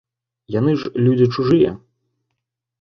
[0.59, 1.71] Яны ж людзі чужыя.